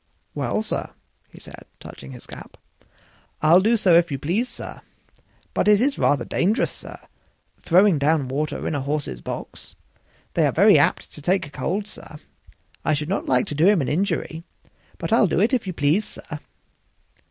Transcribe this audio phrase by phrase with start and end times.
[0.33, 0.89] "Well, sir,"
[1.29, 2.57] he said, touching his cap,
[3.39, 4.81] "I'll do so if you please, sir;
[5.53, 6.97] but it is rather dangerous, sir,
[7.61, 9.75] throwing down water in a horse's box;
[10.33, 12.17] they are very apt to take cold, sir.
[12.83, 14.43] I should not like to do him an injury,
[14.97, 16.39] but I'll do it if you please, sir."